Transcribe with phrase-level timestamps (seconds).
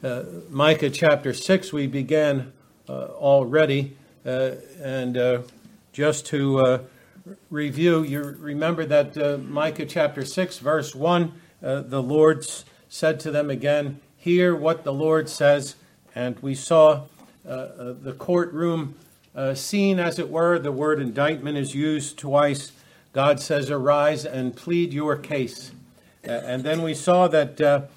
[0.00, 2.52] Uh, Micah chapter 6, we began
[2.88, 3.96] uh, already.
[4.24, 5.42] Uh, and uh,
[5.92, 6.78] just to uh,
[7.50, 12.46] review, you remember that uh, Micah chapter 6, verse 1, the Lord
[12.88, 15.74] said to them again, Hear what the Lord says.
[16.14, 17.06] And we saw
[17.42, 18.94] the courtroom
[19.54, 20.60] scene, as it were.
[20.60, 22.70] The word indictment is used twice.
[23.12, 25.72] God says, Arise and plead your case.
[26.22, 27.88] and then we saw that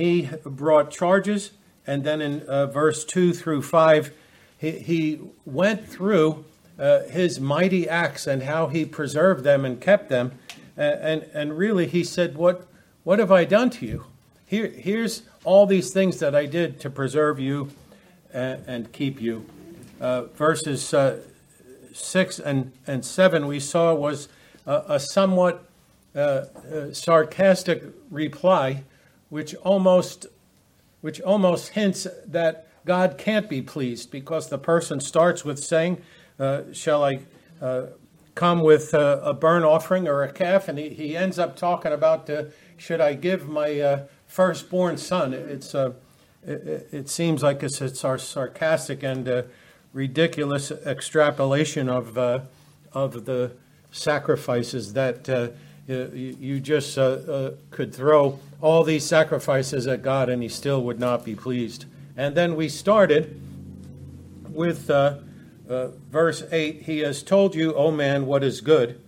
[0.00, 1.52] he brought charges,
[1.86, 4.12] and then in uh, verse 2 through 5,
[4.58, 6.44] he, he went through
[6.78, 10.32] uh, his mighty acts and how he preserved them and kept them.
[10.76, 12.66] and, and really, he said, what,
[13.04, 14.04] what have I done to you?
[14.46, 17.70] Here, here's all these things that I did to preserve you
[18.32, 19.46] and, and keep you.
[20.00, 21.20] Uh, verses uh,
[21.92, 24.28] 6 and, and 7 we saw was
[24.66, 25.64] a, a somewhat
[26.14, 28.82] uh, uh sarcastic reply
[29.30, 30.26] which almost
[31.00, 36.02] which almost hints that God can't be pleased because the person starts with saying,
[36.38, 37.20] uh, Shall I
[37.60, 37.86] uh,
[38.34, 40.68] come with uh, a burnt offering or a calf?
[40.68, 42.44] And he, he ends up talking about, uh,
[42.76, 45.32] Should I give my uh, firstborn son?
[45.34, 45.92] It's, uh,
[46.46, 49.44] it, it, seems like it's, it's our sarcastic and
[49.92, 53.52] ridiculous extrapolation of, of the
[53.90, 55.52] sacrifices that
[55.90, 61.00] you, just uh, uh, could throw all these sacrifices at God and he still would
[61.00, 61.86] not be pleased.
[62.16, 63.40] And then we started
[64.48, 65.18] with uh,
[65.68, 69.00] uh, verse 8 He has told you, O man, what is good.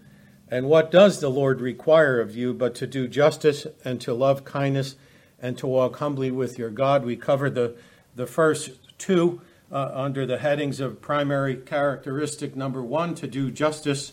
[0.48, 4.44] And what does the Lord require of you but to do justice and to love
[4.44, 4.97] kindness
[5.41, 7.05] and to walk humbly with your God?
[7.05, 7.75] We covered the,
[8.14, 14.12] the first two uh, under the headings of primary characteristic number one, to do justice,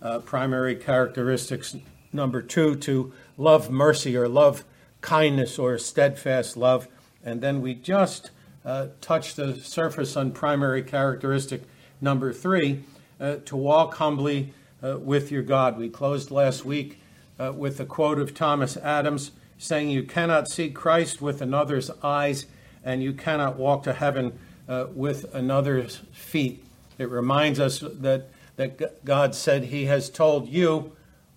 [0.00, 1.76] uh, primary characteristics
[2.12, 4.64] Number two, to love mercy or love
[5.00, 6.88] kindness or steadfast love.
[7.24, 8.30] And then we just
[8.64, 11.62] uh, touched the surface on primary characteristic
[12.00, 12.82] number three,
[13.20, 15.78] uh, to walk humbly uh, with your God.
[15.78, 17.00] We closed last week
[17.38, 22.46] uh, with a quote of Thomas Adams saying, You cannot see Christ with another's eyes,
[22.84, 24.38] and you cannot walk to heaven
[24.68, 26.64] uh, with another's feet.
[26.98, 30.92] It reminds us that, that God said He has told you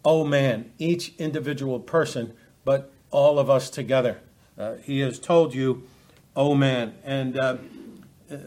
[0.05, 2.33] oh man, each individual person,
[2.65, 4.19] but all of us together.
[4.57, 5.83] Uh, he has told you,
[6.35, 6.93] oh man.
[7.03, 7.57] And uh,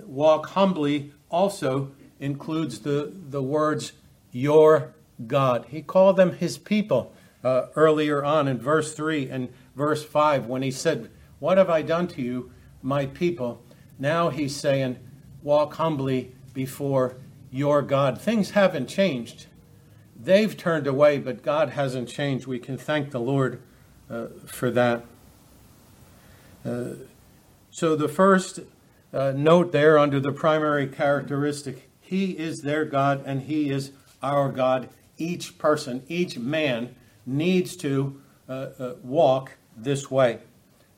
[0.06, 3.93] walk humbly also includes the, the words,
[4.33, 4.94] your
[5.27, 5.67] God.
[5.69, 10.62] He called them his people uh, earlier on in verse 3 and verse 5 when
[10.62, 12.53] he said, What have I done to you,
[12.83, 13.62] my people?
[13.99, 14.99] Now he's saying,
[15.43, 17.17] Walk humbly before
[17.50, 18.21] your God.
[18.21, 19.47] Things haven't changed.
[20.19, 22.47] They've turned away, but God hasn't changed.
[22.47, 23.60] We can thank the Lord
[24.10, 25.04] uh, for that.
[26.65, 26.94] Uh,
[27.71, 28.60] so, the first
[29.12, 34.50] uh, note there under the primary characteristic He is their God and He is our
[34.50, 34.88] God.
[35.19, 36.94] Each person, each man
[37.25, 40.38] needs to uh, uh, walk this way.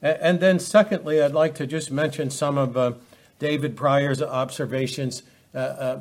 [0.01, 2.93] And then, secondly, I'd like to just mention some of uh,
[3.41, 5.25] David Prior's observations.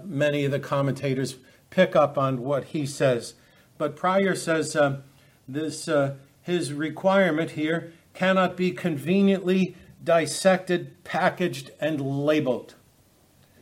[0.05, 1.37] many of the commentators
[1.69, 3.33] pick up on what he says.
[3.77, 5.01] But Prior says uh,
[5.47, 12.75] this uh, his requirement here cannot be conveniently dissected, packaged, and labeled.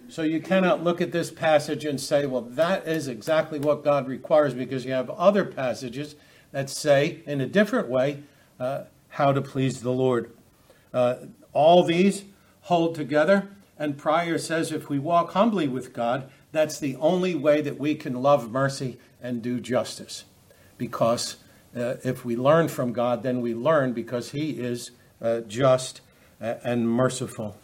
[0.08, 4.08] So you cannot look at this passage and say, well, that is exactly what God
[4.08, 6.16] requires, because you have other passages
[6.52, 8.24] that say, in a different way,
[8.60, 10.32] uh, how to please the Lord.
[10.94, 11.16] Uh,
[11.54, 12.26] all these
[12.62, 13.50] hold together,
[13.80, 17.96] and Prior says if we walk humbly with God, that's the only way that we
[17.96, 20.26] can love mercy and do justice.
[20.78, 21.38] Because
[21.76, 26.02] uh, if we learn from God, then we learn because He is uh, just
[26.40, 27.58] and merciful.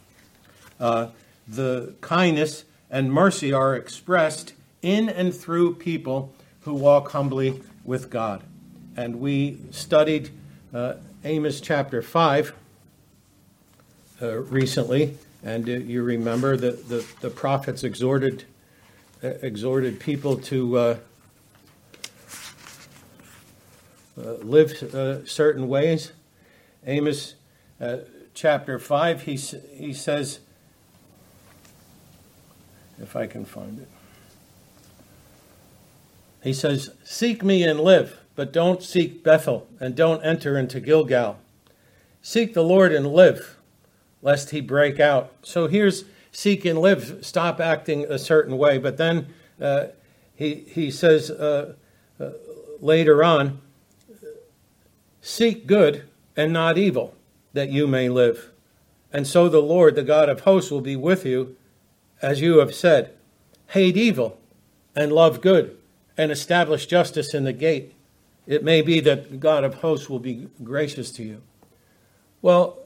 [0.80, 1.07] Uh,
[1.47, 8.44] the kindness and mercy are expressed in and through people who walk humbly with God.
[8.96, 10.31] And we studied
[10.74, 12.53] uh, Amos chapter 5
[14.22, 18.45] uh, recently, and uh, you remember that the, the prophets exhorted
[19.21, 20.97] exhorted people to uh,
[24.18, 26.12] uh, live uh, certain ways.
[26.85, 27.35] Amos
[27.79, 27.97] uh,
[28.33, 30.39] chapter 5, he, he says,
[33.00, 33.88] if I can find it,
[36.44, 41.38] he says, Seek me and live, but don't seek Bethel, and don't enter into Gilgal.
[42.21, 43.57] Seek the Lord and live,
[44.21, 45.33] lest he break out.
[45.44, 48.78] So here's seek and live, stop acting a certain way.
[48.78, 49.28] But then
[49.60, 49.88] uh,
[50.36, 51.74] he, he says uh,
[52.19, 52.30] uh,
[52.80, 53.62] later on,
[55.22, 56.04] seek good
[56.36, 57.16] and not evil,
[57.54, 58.51] that you may live.
[59.13, 61.56] And so the Lord, the God of hosts, will be with you,
[62.22, 63.13] as you have said.
[63.68, 64.39] Hate evil
[64.95, 65.77] and love good,
[66.18, 67.94] and establish justice in the gate.
[68.48, 71.42] It may be that God of hosts will be gracious to you.
[72.42, 72.80] Well,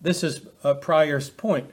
[0.00, 1.70] this is a Prior's point.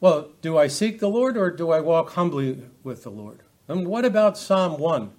[0.00, 3.40] Well, do I seek the Lord or do I walk humbly with the Lord?
[3.68, 5.10] And what about Psalm 1?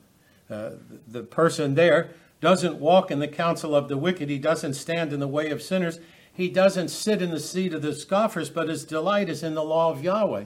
[0.49, 0.71] Uh,
[1.07, 2.09] the person there
[2.41, 5.61] doesn't walk in the counsel of the wicked, he doesn't stand in the way of
[5.61, 5.99] sinners,
[6.33, 9.63] he doesn't sit in the seat of the scoffers, but his delight is in the
[9.63, 10.45] law of Yahweh.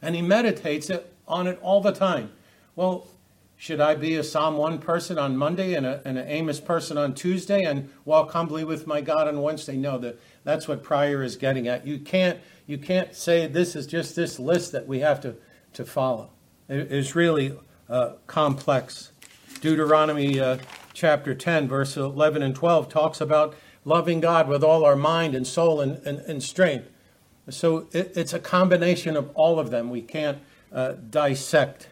[0.00, 0.90] And he meditates
[1.28, 2.32] on it all the time.
[2.74, 3.06] Well,
[3.64, 6.98] should I be a Psalm 1 person on Monday and, a, and an Amos person
[6.98, 9.74] on Tuesday and walk humbly with my God on Wednesday?
[9.74, 11.86] No, that, that's what Prior is getting at.
[11.86, 15.36] You can't, you can't say this is just this list that we have to,
[15.72, 16.28] to follow.
[16.68, 17.56] It, it's really
[17.88, 19.12] uh, complex.
[19.62, 20.58] Deuteronomy uh,
[20.92, 23.54] chapter 10, verse 11 and 12 talks about
[23.86, 26.90] loving God with all our mind and soul and, and, and strength.
[27.48, 29.88] So it, it's a combination of all of them.
[29.88, 30.36] We can't
[30.70, 31.88] uh, dissect.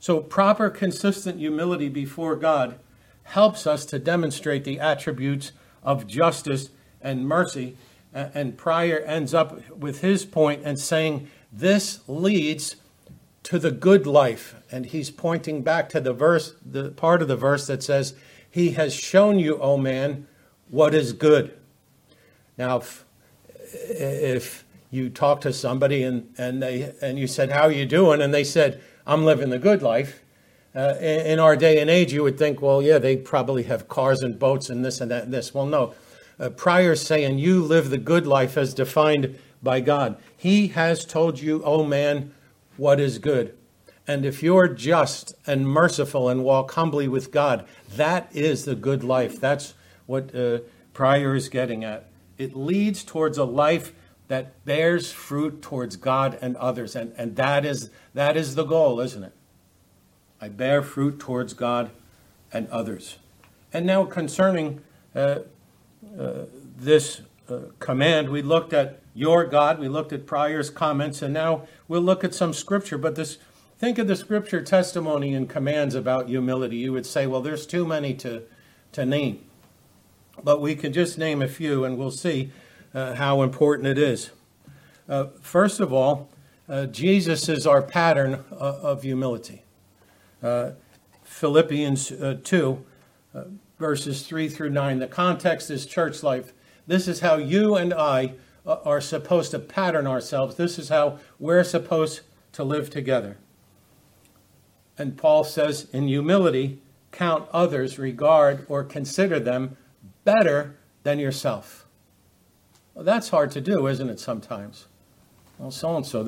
[0.00, 2.78] So, proper, consistent humility before God
[3.24, 5.52] helps us to demonstrate the attributes
[5.82, 6.70] of justice
[7.02, 7.76] and mercy.
[8.12, 12.76] And Prior ends up with his point and saying, This leads
[13.44, 14.54] to the good life.
[14.72, 18.14] And he's pointing back to the verse, the part of the verse that says,
[18.50, 20.26] He has shown you, O man,
[20.70, 21.56] what is good.
[22.56, 23.04] Now, if,
[23.72, 28.22] if you talk to somebody and, and, they, and you said, How are you doing?
[28.22, 28.80] And they said,
[29.10, 30.22] I'm living the good life.
[30.72, 34.22] Uh, in, our day and age, you would think, well, yeah, they probably have cars
[34.22, 35.52] and boats and this and that and this.
[35.52, 35.94] Well, no.
[36.38, 40.16] Uh, saying, you live the good life as defined by God.
[40.36, 42.32] He has told you, oh man,
[42.76, 43.58] what is good.
[44.06, 47.66] And if you're just and merciful and walk humbly with God,
[47.96, 49.40] that is the good life.
[49.40, 49.74] That's
[50.06, 50.60] what uh,
[50.94, 52.08] is getting at.
[52.38, 53.92] It leads towards a life
[54.30, 56.94] that bears fruit towards God and others.
[56.94, 59.32] And, and that, is, that is the goal, isn't it?
[60.40, 61.90] I bear fruit towards God
[62.52, 63.18] and others.
[63.72, 64.82] And now, concerning
[65.16, 65.40] uh,
[66.16, 66.44] uh,
[66.78, 71.66] this uh, command, we looked at your God, we looked at Prior's comments, and now
[71.88, 72.98] we'll look at some scripture.
[72.98, 73.38] But this,
[73.80, 76.76] think of the scripture testimony and commands about humility.
[76.76, 78.44] You would say, well, there's too many to,
[78.92, 79.44] to name.
[80.40, 82.52] But we can just name a few, and we'll see
[82.94, 84.30] uh, how important it is.
[85.08, 86.28] Uh, first of all,
[86.68, 89.64] uh, Jesus is our pattern uh, of humility.
[90.42, 90.70] Uh,
[91.24, 92.84] Philippians uh, 2,
[93.78, 94.98] verses 3 through 9.
[94.98, 96.52] The context is church life.
[96.86, 98.34] This is how you and I
[98.64, 100.56] are supposed to pattern ourselves.
[100.56, 102.20] This is how we're supposed
[102.52, 103.38] to live together.
[104.98, 106.78] And Paul says, in humility,
[107.10, 109.76] count others, regard, or consider them
[110.24, 111.86] better than yourself.
[113.00, 114.86] Well, that's hard to do, isn't it, sometimes?
[115.58, 116.22] Well, so and so,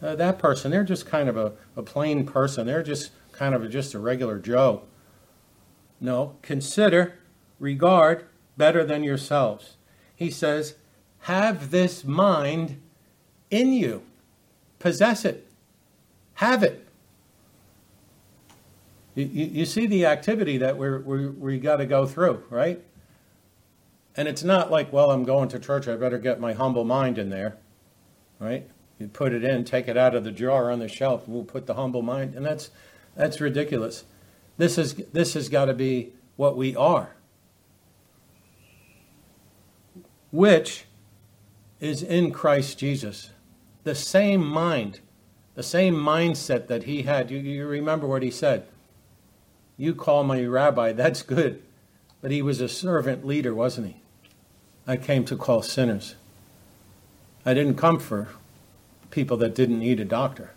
[0.00, 2.66] that person, they're just kind of a, a plain person.
[2.66, 4.84] They're just kind of a, just a regular Joe.
[6.00, 7.18] No, consider,
[7.58, 8.24] regard
[8.56, 9.76] better than yourselves.
[10.16, 10.76] He says,
[11.24, 12.80] have this mind
[13.50, 14.02] in you,
[14.78, 15.52] possess it,
[16.36, 16.88] have it.
[19.14, 22.82] You, you, you see the activity that we're, we're, we got to go through, right?
[24.16, 27.16] And it's not like, well, I'm going to church, I better get my humble mind
[27.16, 27.58] in there,
[28.38, 28.68] right?
[28.98, 31.66] You put it in, take it out of the jar on the shelf, we'll put
[31.66, 32.70] the humble mind, and that's
[33.16, 34.04] that's ridiculous.
[34.56, 37.16] This is this has got to be what we are.
[40.30, 40.84] Which
[41.80, 43.30] is in Christ Jesus.
[43.84, 45.00] The same mind,
[45.54, 47.30] the same mindset that he had.
[47.30, 48.66] You, you remember what he said.
[49.76, 51.62] You call me rabbi, that's good.
[52.20, 53.99] But he was a servant leader, wasn't he?
[54.86, 56.16] I came to call sinners.
[57.44, 58.28] I didn't come for
[59.10, 60.52] people that didn't need a doctor.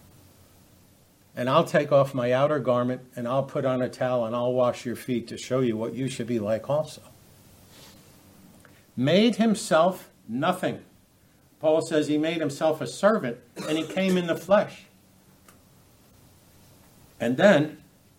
[1.36, 4.54] And I'll take off my outer garment and I'll put on a towel and I'll
[4.54, 7.02] wash your feet to show you what you should be like also.
[8.96, 10.84] Made himself nothing.
[11.60, 13.38] Paul says he made himself a servant
[13.68, 14.84] and he came in the flesh.
[17.20, 17.78] And then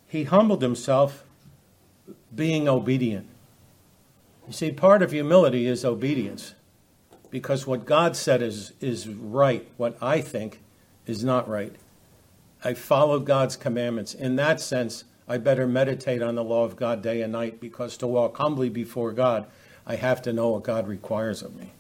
[0.09, 1.25] he humbled himself
[2.35, 3.29] being obedient.
[4.47, 6.55] You see, part of humility is obedience
[7.31, 9.67] because what God said is, is right.
[9.77, 10.61] What I think
[11.07, 11.75] is not right.
[12.63, 14.15] I follow God's commandments.
[14.15, 17.97] In that sense, I better meditate on the law of God day and night because
[17.99, 19.47] to walk humbly before God,
[19.87, 21.73] I have to know what God requires of me.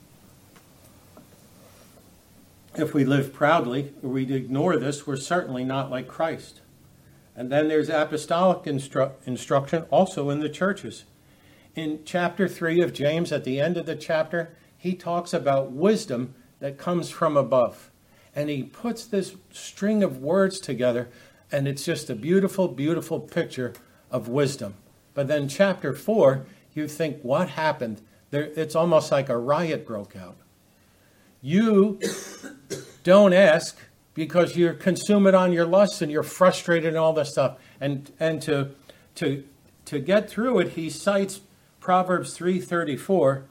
[2.76, 6.60] If we live proudly we ignore this, we're certainly not like Christ.
[7.36, 11.04] And then there's apostolic instru- instruction also in the churches.
[11.74, 16.34] In chapter 3 of James, at the end of the chapter, he talks about wisdom
[16.60, 17.90] that comes from above.
[18.34, 21.08] And he puts this string of words together,
[21.50, 23.72] and it's just a beautiful, beautiful picture
[24.10, 24.74] of wisdom.
[25.14, 28.00] But then, chapter 4, you think, what happened?
[28.30, 30.36] There, it's almost like a riot broke out.
[31.40, 32.00] You
[33.04, 33.78] don't ask
[34.14, 37.58] because you're consumed on your lusts and you're frustrated and all this stuff.
[37.80, 38.70] And, and to,
[39.16, 39.44] to,
[39.86, 41.40] to get through it, he cites
[41.84, 43.44] Proverbs 3:34.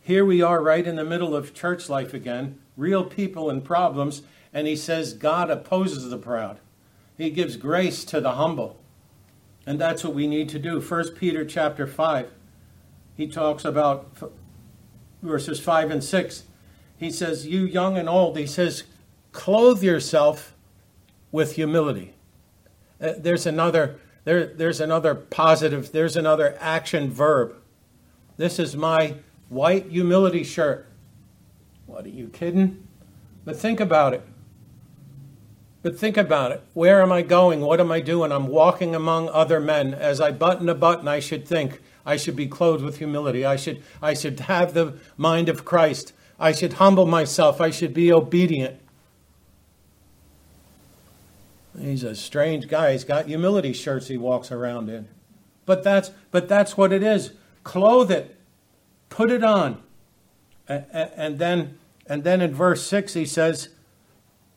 [0.00, 4.22] Here we are right in the middle of church life again, real people and problems,
[4.52, 6.60] and he says God opposes the proud.
[7.18, 8.76] He gives grace to the humble.
[9.66, 10.80] And that's what we need to do.
[10.80, 12.30] 1 Peter chapter 5.
[13.16, 14.16] He talks about
[15.20, 16.44] verses 5 and 6.
[16.96, 18.84] He says, You young and old, he says,
[19.32, 20.54] clothe yourself
[21.32, 22.14] with humility.
[23.00, 27.54] Uh, there's another there, there's another positive, there's another action verb.
[28.36, 29.14] This is my
[29.48, 30.88] white humility shirt.
[31.86, 32.88] What are you kidding?
[33.44, 34.26] But think about it.
[35.82, 36.60] But think about it.
[36.74, 37.60] Where am I going?
[37.60, 38.32] What am I doing?
[38.32, 39.94] I'm walking among other men.
[39.94, 43.44] As I button a button, I should think I should be clothed with humility.
[43.44, 46.12] I should, I should have the mind of Christ.
[46.40, 47.60] I should humble myself.
[47.60, 48.80] I should be obedient.
[51.78, 52.92] He's a strange guy.
[52.92, 55.08] He's got humility shirts he walks around in.
[55.64, 57.32] But that's but that's what it is.
[57.64, 58.36] Clothe it.
[59.08, 59.82] Put it on.
[60.68, 63.68] And, then and then in verse 6 he says,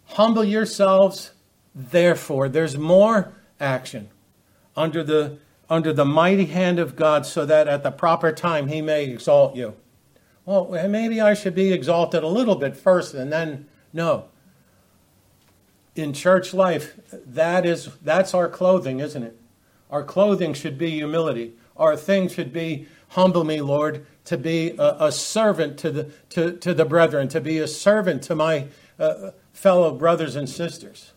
[0.05, 1.31] "Humble yourselves
[1.75, 4.09] therefore." There's more action
[4.75, 5.37] under the
[5.69, 9.55] under the mighty hand of God so that at the proper time he may exalt
[9.55, 9.75] you.
[10.45, 14.25] Well, maybe I should be exalted a little bit first and then no
[15.99, 19.39] in church life, that is that's our clothing, isn't it?
[19.89, 21.53] Our clothing should be humility.
[21.75, 26.53] Our thing should be humble me, Lord, to be a, a servant to the to,
[26.57, 28.67] to the brethren, to be a servant to my
[28.99, 31.13] uh, fellow brothers and sisters.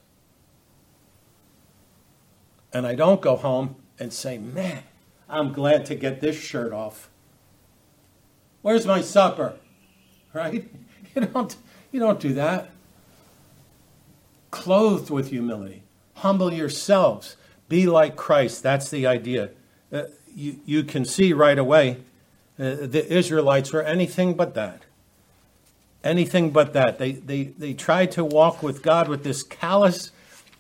[2.73, 4.83] And I don't go home and say, "Man,
[5.29, 7.11] I'm glad to get this shirt off."
[8.63, 9.57] Where's my supper?
[10.33, 10.69] Right?
[11.15, 11.55] You don't
[11.91, 12.72] you don't do that
[14.53, 15.83] clothed with humility.
[16.17, 17.37] Humble yourselves.
[17.69, 18.63] Be like Christ.
[18.63, 19.51] That's the idea.
[19.93, 21.97] Uh, you, you can see right away
[22.59, 24.83] uh, the Israelites were anything but that.
[26.05, 26.99] Anything but that.
[26.99, 30.13] They, they, they tried to walk with God with this callous,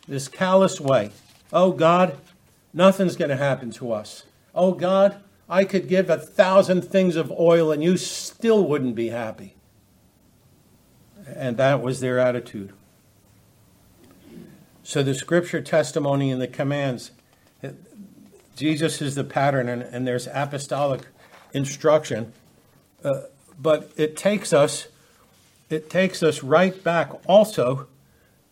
[0.08, 1.10] this callous way.
[1.52, 2.18] Oh God,
[2.72, 4.24] nothing's going to happen to us.
[4.54, 5.16] Oh God,
[5.48, 9.54] I could give a thousand things of oil and you still wouldn't be happy.
[11.26, 12.72] And that was their attitude.
[14.82, 17.12] So the scripture testimony and the commands,
[18.56, 21.02] Jesus is the pattern, and, and there's apostolic
[21.52, 22.32] instruction.
[23.04, 23.22] Uh,
[23.58, 24.88] but it takes us,
[25.70, 27.86] it takes us right back also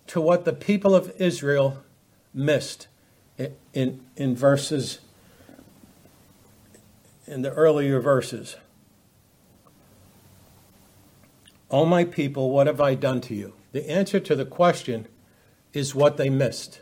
[0.06, 1.82] to what the people of Israel
[2.32, 2.86] missed
[3.36, 5.00] in, in, in verses,
[7.26, 8.56] in the earlier verses.
[11.70, 13.54] O my people, what have I done to you?
[13.72, 15.06] The answer to the question
[15.72, 16.80] is what they missed.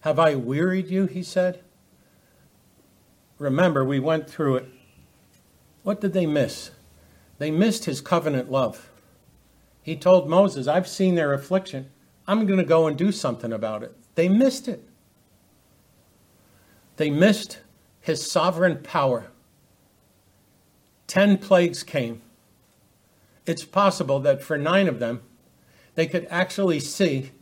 [0.00, 1.06] Have I wearied you?
[1.06, 1.60] He said.
[3.38, 4.66] Remember, we went through it.
[5.82, 6.70] What did they miss?
[7.38, 8.90] They missed his covenant love.
[9.82, 11.90] He told Moses, I've seen their affliction.
[12.26, 13.94] I'm going to go and do something about it.
[14.14, 14.88] They missed it.
[16.96, 17.58] They missed
[18.00, 19.26] his sovereign power.
[21.06, 22.22] Ten plagues came.
[23.46, 25.22] It's possible that for nine of them,
[25.96, 27.32] they could actually see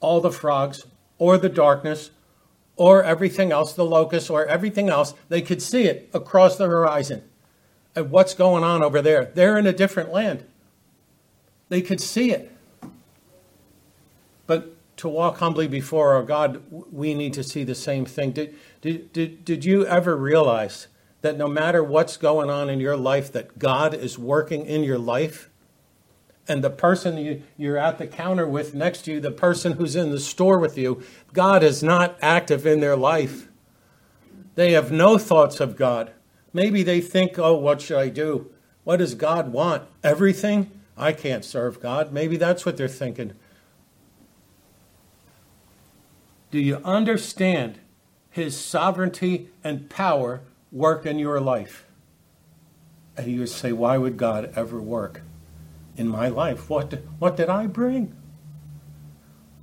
[0.00, 0.86] all the frogs
[1.18, 2.10] or the darkness
[2.76, 7.22] or everything else, the locusts or everything else, they could see it across the horizon.
[7.94, 9.26] And what's going on over there?
[9.34, 10.44] They're in a different land.
[11.68, 12.52] They could see it.
[14.46, 18.32] But to walk humbly before our God, we need to see the same thing.
[18.32, 20.88] Did, did, did, did you ever realize
[21.22, 24.98] that no matter what's going on in your life, that God is working in your
[24.98, 25.50] life?
[26.48, 29.96] And the person you, you're at the counter with next to you, the person who's
[29.96, 33.48] in the store with you, God is not active in their life.
[34.54, 36.12] They have no thoughts of God.
[36.52, 38.50] Maybe they think, oh, what should I do?
[38.84, 39.82] What does God want?
[40.02, 40.70] Everything?
[40.96, 42.12] I can't serve God.
[42.12, 43.32] Maybe that's what they're thinking.
[46.50, 47.80] Do you understand
[48.30, 50.40] his sovereignty and power
[50.72, 51.84] work in your life?
[53.16, 55.22] And you say, why would God ever work?
[55.96, 56.68] In my life?
[56.68, 58.14] What, what did I bring?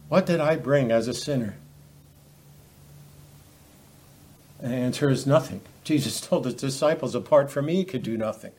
[0.09, 1.55] What did I bring as a sinner?
[4.59, 5.61] The answer is nothing.
[5.83, 8.51] Jesus told his disciples, apart from me, he could do nothing.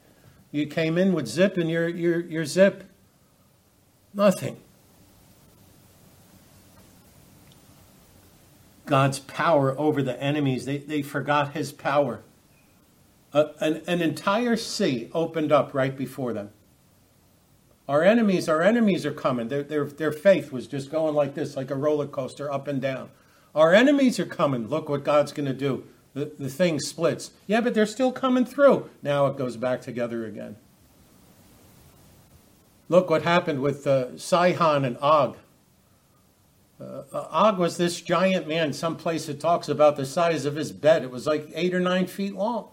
[0.53, 2.85] You came in with zip and your, your, your zip.
[4.13, 4.59] Nothing.
[8.87, 10.67] God's power over the enemies.
[10.67, 12.21] They, they forgot his power.
[13.33, 16.51] Uh, an, an entire sea opened up right before them.
[17.89, 19.49] Our enemies, our enemies are coming.
[19.49, 22.81] Their, their, their faith was just going like this, like a roller coaster, up and
[22.81, 23.11] down.
[23.55, 24.69] Our enemies are coming.
[24.69, 25.85] Look what God's going to do.
[26.15, 27.33] The, the thing splits.
[27.47, 28.89] Yeah, but they're still coming through.
[29.03, 30.57] Now it goes back together again.
[32.89, 35.37] Look what happened with uh, Sihon and Og.
[36.81, 38.73] Uh, uh, Og was this giant man.
[38.73, 41.03] Someplace it talks about the size of his bed.
[41.03, 42.69] It was like eight or nine feet long.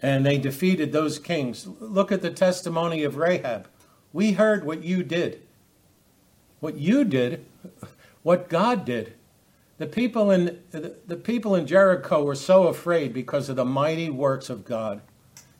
[0.00, 1.66] And they defeated those kings.
[1.80, 3.68] Look at the testimony of Rahab.
[4.12, 5.42] We heard what you did.
[6.60, 7.44] What you did,
[8.22, 9.14] what God did.
[9.78, 14.50] The people in the people in Jericho were so afraid because of the mighty works
[14.50, 15.02] of God.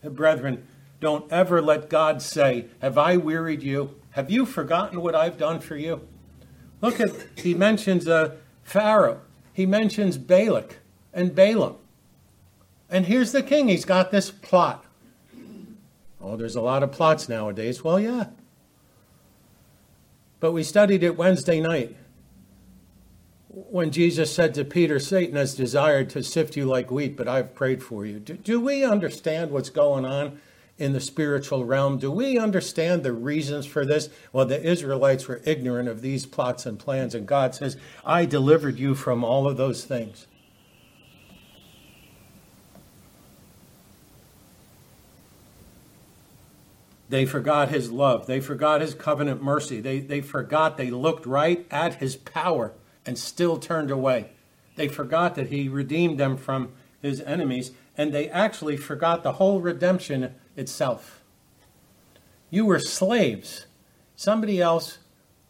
[0.02, 0.66] Brethren,
[1.00, 3.94] don't ever let God say, Have I wearied you?
[4.10, 6.06] Have you forgotten what I've done for you?
[6.80, 9.20] Look at, he mentions uh, Pharaoh.
[9.52, 10.78] He mentions Balak
[11.12, 11.76] and Balaam.
[12.90, 13.68] And here's the king.
[13.68, 14.84] He's got this plot.
[16.20, 17.84] Oh, there's a lot of plots nowadays.
[17.84, 18.26] Well, yeah.
[20.40, 21.96] But we studied it Wednesday night
[23.70, 27.54] when Jesus said to Peter, Satan has desired to sift you like wheat, but I've
[27.54, 28.20] prayed for you.
[28.20, 30.40] Do, do we understand what's going on
[30.76, 31.98] in the spiritual realm?
[31.98, 34.10] Do we understand the reasons for this?
[34.32, 38.78] Well, the Israelites were ignorant of these plots and plans, and God says, I delivered
[38.78, 40.27] you from all of those things.
[47.08, 48.26] They forgot his love.
[48.26, 49.80] They forgot his covenant mercy.
[49.80, 52.72] They, they forgot, they looked right at his power
[53.06, 54.30] and still turned away.
[54.76, 59.60] They forgot that he redeemed them from his enemies, and they actually forgot the whole
[59.60, 61.22] redemption itself.
[62.50, 63.66] You were slaves.
[64.14, 64.98] Somebody else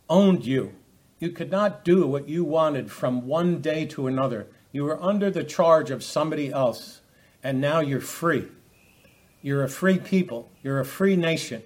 [0.09, 0.75] owned you.
[1.19, 4.47] You could not do what you wanted from one day to another.
[4.71, 7.01] You were under the charge of somebody else,
[7.43, 8.49] and now you're free.
[9.43, 10.51] You're a free people.
[10.63, 11.63] You're a free nation.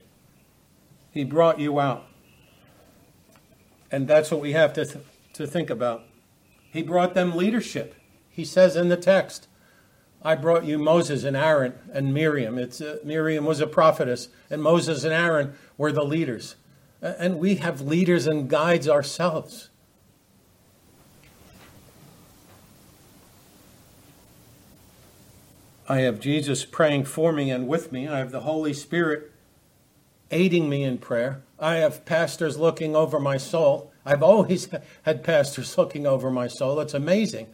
[1.10, 2.06] He brought you out.
[3.90, 5.04] And that's what we have to, th-
[5.34, 6.04] to think about.
[6.70, 7.94] He brought them leadership.
[8.30, 9.48] He says in the text,
[10.22, 12.56] I brought you Moses and Aaron and Miriam.
[12.56, 16.56] It's, uh, Miriam was a prophetess, and Moses and Aaron were the leaders.
[17.02, 19.68] And we have leaders and guides ourselves.
[25.88, 28.06] I have Jesus praying for me and with me.
[28.08, 29.32] I have the Holy Spirit
[30.30, 31.42] aiding me in prayer.
[31.58, 33.92] I have pastors looking over my soul.
[34.04, 34.68] I've always
[35.02, 36.80] had pastors looking over my soul.
[36.80, 37.48] It's amazing.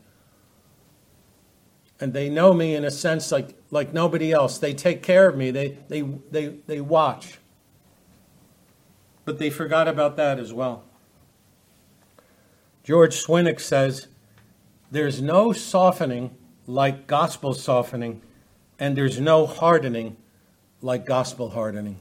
[2.01, 4.59] And they know me in a sense like, like nobody else.
[4.59, 7.39] They take care of me, they, they, they, they watch.
[9.25, 10.85] But they forgot about that as well.
[12.85, 14.07] George Swinnock says,
[14.91, 16.38] There's no softening
[16.69, 18.21] like gospel softening
[18.79, 20.17] and there's no hardening
[20.83, 21.99] like gospel hardening.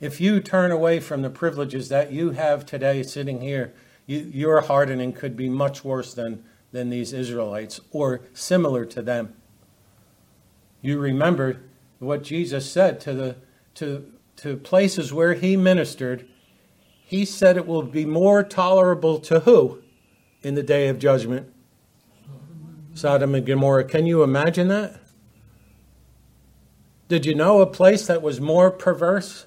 [0.00, 3.72] If you turn away from the privileges that you have today sitting here,
[4.04, 9.32] you, your hardening could be much worse than, than these Israelites or similar to them.
[10.82, 11.60] You remember
[12.00, 13.36] what Jesus said to, the,
[13.76, 16.26] to, to places where he ministered.
[17.06, 19.82] He said it will be more tolerable to who
[20.42, 21.53] in the day of judgment?
[22.94, 23.84] Sodom and Gomorrah.
[23.84, 25.00] Can you imagine that?
[27.08, 29.46] Did you know a place that was more perverse?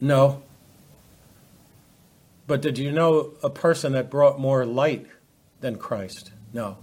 [0.00, 0.42] No.
[2.46, 5.06] But did you know a person that brought more light
[5.60, 6.32] than Christ?
[6.52, 6.78] No.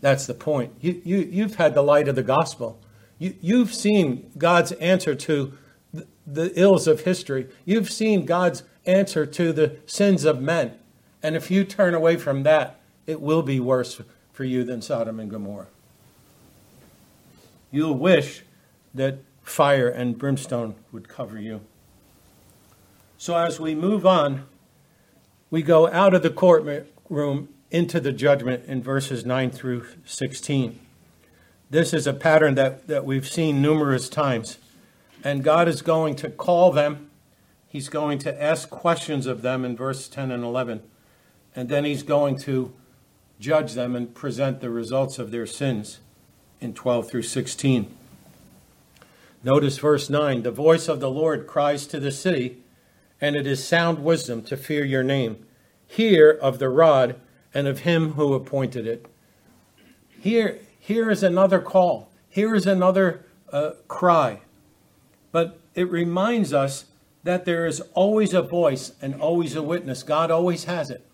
[0.00, 0.72] That's the point.
[0.80, 2.80] You, you, you've had the light of the gospel.
[3.18, 5.56] You, you've seen God's answer to
[5.92, 7.48] the, the ills of history.
[7.64, 10.78] You've seen God's answer to the sins of men.
[11.22, 14.00] And if you turn away from that, it will be worse
[14.34, 15.66] for you than Sodom and Gomorrah.
[17.70, 18.42] You'll wish
[18.94, 21.62] that fire and brimstone would cover you.
[23.16, 24.44] So as we move on,
[25.50, 30.78] we go out of the courtroom into the judgment in verses 9 through 16.
[31.70, 34.58] This is a pattern that, that we've seen numerous times.
[35.24, 37.10] And God is going to call them.
[37.66, 40.82] He's going to ask questions of them in verse 10 and 11.
[41.56, 42.74] And then he's going to
[43.40, 46.00] judge them and present the results of their sins
[46.60, 47.94] in 12 through 16.
[49.44, 52.58] Notice verse 9 The voice of the Lord cries to the city,
[53.20, 55.46] and it is sound wisdom to fear your name.
[55.86, 57.16] Hear of the rod
[57.54, 59.06] and of him who appointed it.
[60.20, 62.10] Here, here is another call.
[62.28, 64.42] Here is another uh, cry,
[65.32, 66.86] but it reminds us
[67.22, 70.02] that there is always a voice and always a witness.
[70.02, 71.04] God always has it.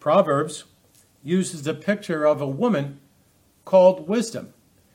[0.00, 0.64] Proverbs
[1.22, 2.98] uses the picture of a woman
[3.64, 4.52] called wisdom.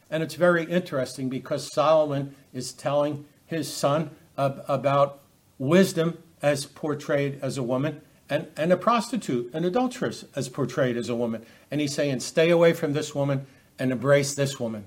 [0.09, 5.21] And it's very interesting because Solomon is telling his son ab- about
[5.57, 11.09] wisdom as portrayed as a woman and, and a prostitute, an adulteress as portrayed as
[11.09, 11.45] a woman.
[11.69, 13.45] And he's saying, stay away from this woman
[13.77, 14.85] and embrace this woman.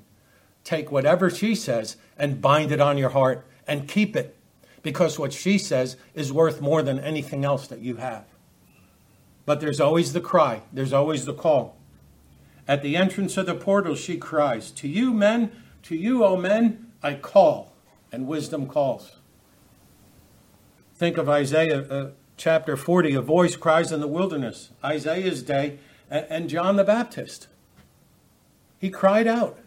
[0.65, 4.37] Take whatever she says and bind it on your heart and keep it
[4.83, 8.25] because what she says is worth more than anything else that you have.
[9.49, 11.79] But there's always the cry, there's always the call.
[12.69, 15.53] At the entrance of the portal, she cries, To you, men,
[15.85, 17.73] to you, O men, I call,
[18.13, 19.17] and wisdom calls.
[20.95, 25.79] Think of Isaiah uh, chapter 40, a voice cries in the wilderness, Isaiah's day,
[26.11, 27.49] and, and John the Baptist.
[28.79, 29.59] He cried out.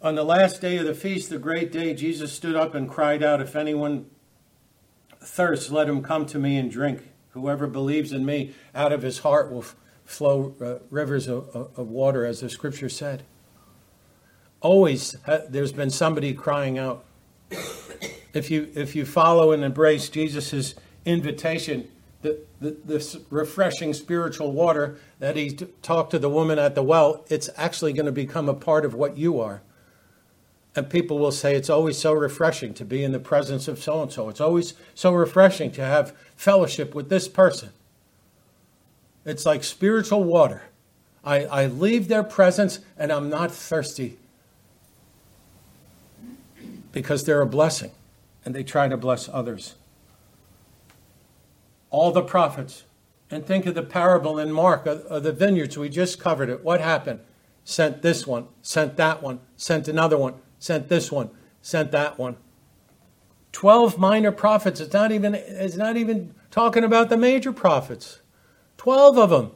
[0.00, 3.24] On the last day of the feast, the great day, Jesus stood up and cried
[3.24, 4.06] out, If anyone
[5.28, 7.02] thirsts, let him come to me and drink.
[7.30, 9.64] Whoever believes in me, out of his heart will
[10.04, 13.22] flow uh, rivers of, of, water, as the scripture said.
[14.60, 17.04] Always, uh, there's been somebody crying out.
[18.34, 21.88] If you if you follow and embrace Jesus' invitation,
[22.22, 26.82] the, the, this refreshing spiritual water that he t- talked to the woman at the
[26.82, 29.62] well, it's actually going to become a part of what you are.
[30.78, 34.00] And people will say it's always so refreshing to be in the presence of so
[34.00, 34.28] and so.
[34.28, 37.70] It's always so refreshing to have fellowship with this person.
[39.24, 40.62] It's like spiritual water.
[41.24, 44.18] I, I leave their presence and I'm not thirsty
[46.92, 47.90] because they're a blessing
[48.44, 49.74] and they try to bless others.
[51.90, 52.84] All the prophets,
[53.32, 55.76] and think of the parable in Mark of, of the vineyards.
[55.76, 56.62] We just covered it.
[56.62, 57.18] What happened?
[57.64, 61.30] Sent this one, sent that one, sent another one, sent this one,
[61.62, 62.36] sent that one.
[63.52, 64.80] 12 minor prophets.
[64.80, 68.20] It's not even, it's not even talking about the major prophets.
[68.76, 69.50] 12 of them.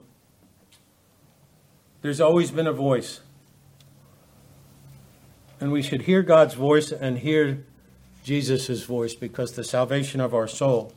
[2.00, 3.20] There's always been a voice.
[5.60, 7.64] And we should hear God's voice and hear
[8.24, 10.92] Jesus' voice because the salvation of our soul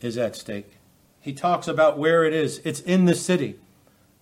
[0.00, 0.78] is at stake.
[1.20, 2.60] He talks about where it is.
[2.64, 3.56] It's in the city,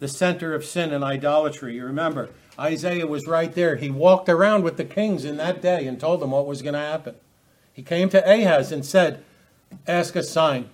[0.01, 1.77] the center of sin and idolatry.
[1.77, 3.77] You remember, Isaiah was right there.
[3.77, 6.75] He walked around with the kings in that day and told them what was going
[6.75, 7.14] to happen.
[7.73, 9.25] He came to Ahaz and said,
[9.87, 10.68] Ask a sign.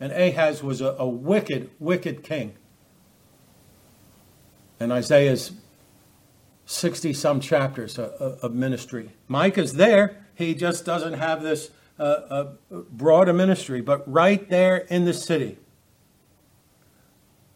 [0.00, 2.54] And Ahaz was a, a wicked, wicked king.
[4.80, 5.52] And Isaiah's
[6.66, 9.10] 60 some chapters of, ministry.
[9.28, 10.26] Micah's there.
[10.34, 15.58] He just doesn't have this uh, uh, broader ministry, but right there in the city.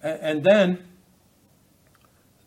[0.03, 0.90] And, and then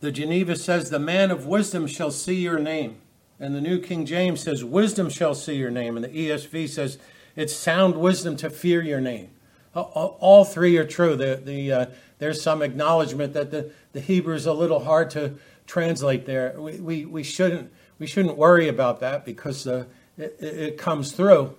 [0.04, 2.98] the Geneva says, The man of wisdom shall see your name.
[3.40, 5.96] And the New King James says, Wisdom shall see your name.
[5.96, 6.98] And the ESV says,
[7.38, 9.30] It's sound wisdom to fear your name.
[9.74, 11.16] All three are true.
[11.16, 11.86] The, the, uh,
[12.20, 15.36] there's some acknowledgement that the, the Hebrew is a little hard to
[15.68, 16.54] translate there.
[16.60, 19.86] We, we, we, shouldn't, we shouldn't worry about that because uh,
[20.18, 21.56] it, it, comes through.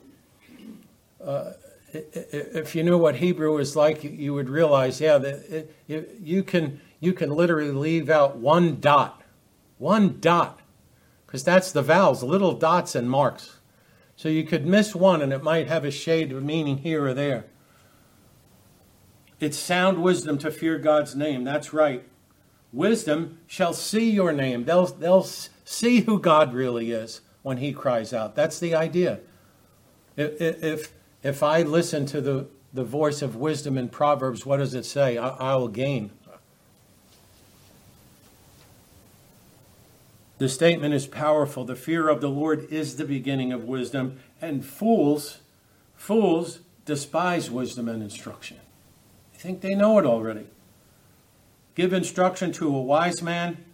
[1.25, 1.53] Uh,
[1.93, 6.81] if you knew what Hebrew is like, you would realize, yeah, that it, you can
[7.05, 9.23] you can literally leave out one dot,
[9.79, 10.61] one dot,
[11.27, 13.59] because that's the vowels, little dots and marks.
[14.17, 17.15] So you could miss one and it might have a shade of meaning here or
[17.15, 17.47] there.
[19.41, 21.45] It's sound wisdom to fear God's name.
[21.45, 22.05] That's right.
[22.73, 24.65] Wisdom shall see your name.
[24.65, 25.27] They'll, they'll
[25.65, 28.37] see who God really is when he cries out.
[28.37, 29.21] That's the idea.
[30.17, 34.75] If, if, if I listen to the, the voice of wisdom in Proverbs, what does
[34.75, 35.19] it say?
[35.19, 36.11] I, I will gain.
[40.39, 41.65] The statement is powerful.
[41.65, 45.39] The fear of the Lord is the beginning of wisdom, and fools,
[45.95, 48.59] fools despise wisdom and instruction.
[49.33, 50.47] They think they know it already.
[51.75, 53.65] Give instruction to a wise man,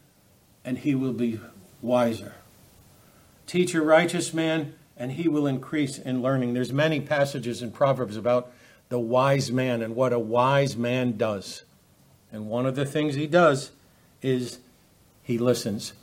[0.65, 1.41] and he will be
[1.83, 2.35] wiser.
[3.47, 6.55] Teach a righteous man, and he will increase in learning.
[6.55, 8.53] There's many passages in Proverbs about
[8.91, 11.65] the wise man and what a wise man does.
[12.31, 13.71] And one of the things he does
[14.21, 14.59] is
[15.23, 15.95] he listens.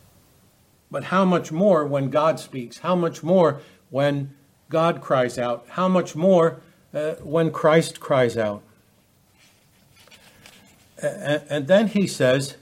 [0.90, 2.80] But how much more when God speaks?
[2.80, 4.34] How much more when
[4.70, 5.66] God cries out?
[5.70, 6.62] How much more
[6.94, 8.64] uh, when Christ cries out?
[11.02, 12.56] And, and, then he says,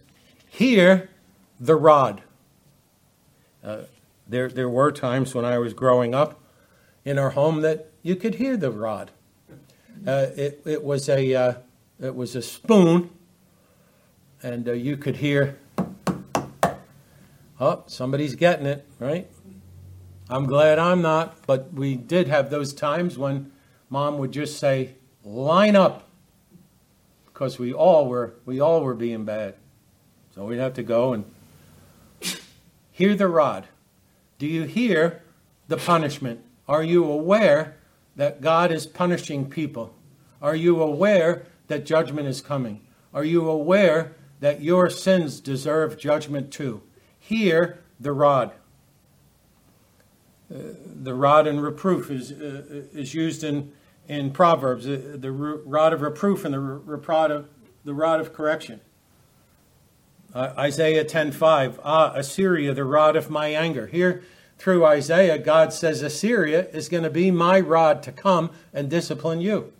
[0.49, 1.09] Hear
[1.59, 2.21] the rod.
[3.63, 3.83] Uh,
[4.27, 6.41] there, there were times when I was growing up
[7.05, 9.11] in our home that you could hear the rod.
[10.05, 11.53] Uh, it, it, was a, uh,
[12.01, 13.09] it was a spoon,
[14.43, 15.57] and uh, you could hear
[17.59, 19.29] Oh, somebody's getting it, right?
[20.29, 23.51] I'm glad I'm not, but we did have those times when
[23.89, 26.09] mom would just say, "Line up,"
[27.27, 29.55] because we all were we all were being bad.
[30.33, 31.25] So we'd have to go and
[32.91, 33.67] hear the rod.
[34.37, 35.21] Do you hear
[35.67, 36.41] the punishment?
[36.67, 37.77] Are you aware
[38.17, 39.93] that God is punishing people?
[40.41, 42.81] Are you aware that judgment is coming?
[43.13, 46.81] Are you aware that your sins deserve judgment too?
[47.25, 48.51] Hear the rod.
[50.53, 50.57] Uh,
[51.01, 53.71] the rod and reproof is, uh, is used in,
[54.07, 57.49] in Proverbs, uh, the rod of reproof and the rod of,
[57.83, 58.79] the rod of correction.
[60.35, 63.87] Uh, Isaiah 10:5, ah, Assyria, the rod of my anger.
[63.87, 64.21] Here,
[64.59, 69.41] through Isaiah, God says Assyria is going to be my rod to come and discipline
[69.41, 69.73] you.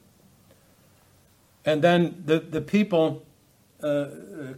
[1.64, 3.24] And then the, the people
[3.82, 4.08] uh,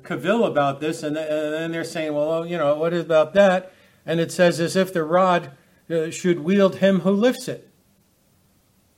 [0.03, 3.73] cavil about this, and, and then they're saying, well, you know, what about that?
[4.06, 5.51] And it says, as if the rod
[5.89, 7.69] uh, should wield him who lifts it.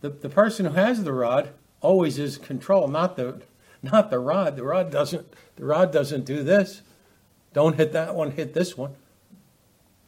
[0.02, 1.50] The, the person who has the rod
[1.82, 3.42] always is control, not the,
[3.82, 4.56] not the rod.
[4.56, 6.82] The rod doesn't, the rod doesn't do this.
[7.54, 8.96] Don't hit that one, hit this one.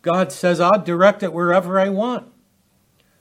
[0.02, 2.28] God says, I'll direct it wherever I want.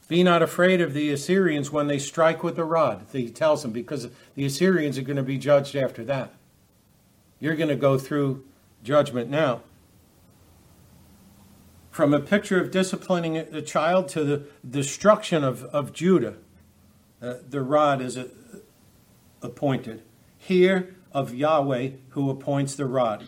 [0.08, 3.70] Be not afraid of the Assyrians when they strike with the rod, he tells them,
[3.70, 6.34] because the Assyrians are going to be judged after that.
[7.40, 8.44] You're going to go through
[8.84, 9.62] judgment now.
[11.90, 16.36] From a picture of disciplining a child to the destruction of, of Judah,
[17.20, 18.28] uh, the rod is a,
[19.42, 20.02] appointed.
[20.38, 23.24] Hear of Yahweh who appoints the rod.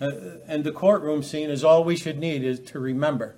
[0.00, 0.10] Uh,
[0.46, 3.34] and the courtroom scene is all we should need is to remember.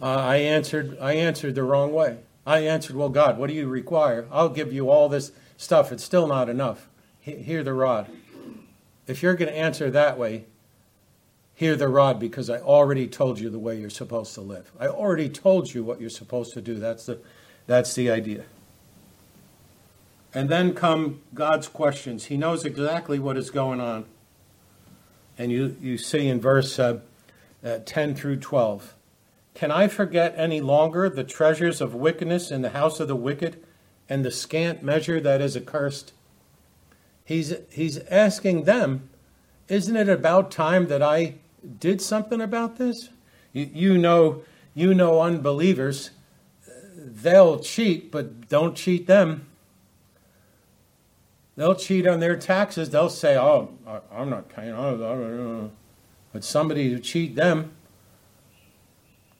[0.00, 0.98] Uh, I answered.
[1.00, 2.18] I answered the wrong way.
[2.44, 4.26] I answered, "Well, God, what do you require?
[4.32, 5.30] I'll give you all this
[5.62, 5.92] stuff.
[5.92, 6.88] It's still not enough.
[7.20, 8.10] hear the rod.
[9.06, 10.44] If you're going to answer that way,
[11.54, 14.72] hear the rod because I already told you the way you're supposed to live.
[14.78, 16.74] I already told you what you're supposed to do.
[16.74, 17.18] That's the,
[17.66, 18.44] that's the idea.
[20.34, 22.26] And then come God's questions.
[22.26, 24.06] He knows exactly what is going on.
[25.38, 27.00] And you, you see in verse uh,
[27.64, 28.94] uh, 10 through 12
[29.54, 33.62] Can I forget any longer the treasures of wickedness in the house of the wicked
[34.08, 36.12] and the scant measure that is accursed?
[37.24, 39.08] He's, he's asking them,
[39.68, 41.36] Isn't it about time that I
[41.78, 43.10] did something about this?
[43.52, 44.42] You, you know,
[44.74, 46.10] you know unbelievers,
[46.96, 49.46] they'll cheat, but don't cheat them.
[51.56, 52.90] They'll cheat on their taxes.
[52.90, 53.70] They'll say, "Oh,
[54.10, 55.70] I'm not paying."
[56.32, 57.72] But somebody to cheat them.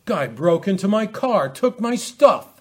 [0.04, 2.51] Guy broke into my car, took my stuff.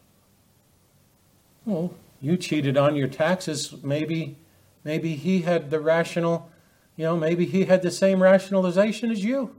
[1.65, 3.75] Well, you cheated on your taxes.
[3.83, 4.37] Maybe,
[4.83, 6.49] maybe he had the rational,
[6.95, 9.55] you know, maybe he had the same rationalization as you.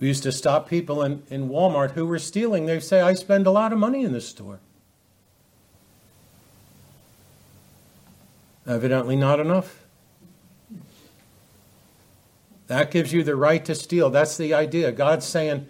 [0.00, 2.64] We used to stop people in, in Walmart who were stealing.
[2.66, 4.60] They say, I spend a lot of money in this store.
[8.66, 9.84] Evidently, not enough.
[12.68, 14.10] That gives you the right to steal.
[14.10, 14.90] That's the idea.
[14.92, 15.66] God's saying,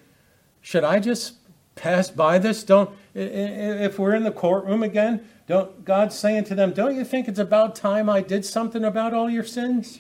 [0.60, 1.39] should I just
[1.74, 2.62] pass by this?
[2.64, 7.28] Don't, if we're in the courtroom again, don't, God's saying to them, don't you think
[7.28, 9.98] it's about time I did something about all your sins?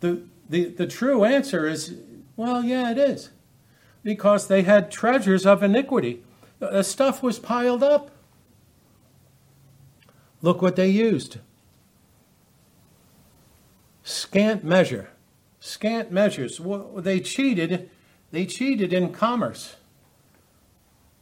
[0.00, 1.96] The, the, the true answer is,
[2.36, 3.30] well, yeah, it is.
[4.02, 6.22] Because they had treasures of iniquity.
[6.60, 8.10] The stuff was piled up.
[10.40, 11.38] Look what they used
[14.08, 15.10] scant measure.
[15.60, 16.60] Scant measures.
[16.96, 17.90] They cheated.
[18.30, 19.76] They cheated in commerce.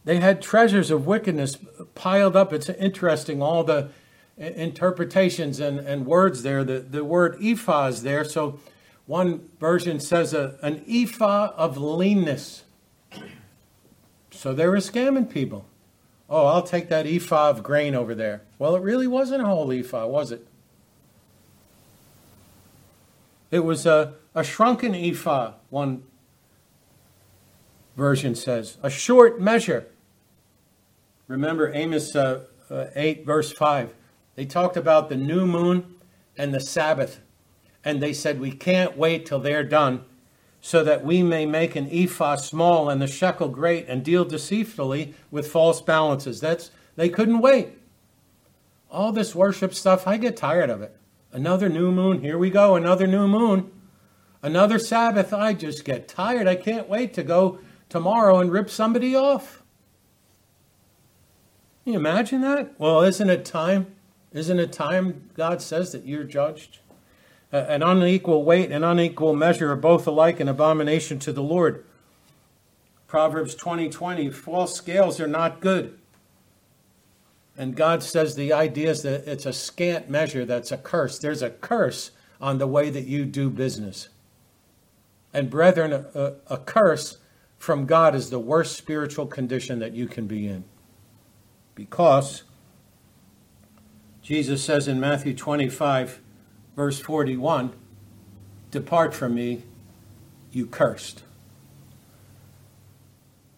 [0.06, 1.58] They had treasures of wickedness
[1.96, 2.52] piled up.
[2.52, 3.88] It's interesting, all the
[4.38, 6.62] interpretations and, and words there.
[6.62, 8.24] The, the word ephah is there.
[8.24, 8.60] So
[9.06, 12.62] one version says a, an ephah of leanness.
[14.30, 15.66] So they were scamming people.
[16.30, 18.42] Oh, I'll take that ephah of grain over there.
[18.60, 20.46] Well, it really wasn't a whole ephah, was it?
[23.50, 26.04] It was a, a shrunken ephah, one
[27.96, 29.88] version says, a short measure.
[31.28, 33.92] Remember Amos uh, uh, 8, verse 5.
[34.36, 35.96] They talked about the new moon
[36.36, 37.20] and the Sabbath,
[37.84, 40.04] and they said, We can't wait till they're done
[40.60, 45.14] so that we may make an ephah small and the shekel great and deal deceitfully
[45.30, 46.40] with false balances.
[46.40, 47.68] That's they couldn't wait.
[48.90, 50.96] All this worship stuff, I get tired of it.
[51.32, 53.70] Another new moon, here we go, another new moon.
[54.42, 56.46] Another Sabbath, I just get tired.
[56.46, 57.58] I can't wait to go
[57.88, 59.62] tomorrow and rip somebody off.
[61.86, 62.74] Can you imagine that?
[62.80, 63.86] Well, isn't it time
[64.32, 66.80] Isn't it time, God says, that you're judged?
[67.52, 71.84] Uh, an unequal weight and unequal measure are both alike an abomination to the Lord.
[73.06, 75.96] Proverbs 20 20, false scales are not good.
[77.56, 81.20] And God says the idea is that it's a scant measure that's a curse.
[81.20, 84.08] There's a curse on the way that you do business.
[85.32, 87.18] And brethren, a, a curse
[87.58, 90.64] from God is the worst spiritual condition that you can be in.
[91.76, 92.42] Because
[94.22, 96.20] Jesus says in Matthew 25,
[96.74, 97.72] verse 41,
[98.72, 99.62] Depart from me,
[100.50, 101.22] you cursed.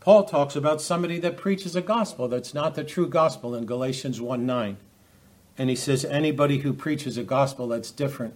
[0.01, 4.21] Paul talks about somebody that preaches a gospel that's not the true gospel in Galatians
[4.21, 4.77] 1 9.
[5.57, 8.35] And he says, anybody who preaches a gospel that's different,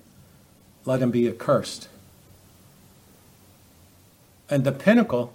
[0.85, 1.89] let him be accursed.
[4.51, 5.35] And the pinnacle,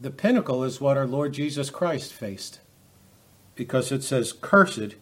[0.00, 2.60] the pinnacle is what our Lord Jesus Christ faced.
[3.54, 4.96] Because it says, Cursed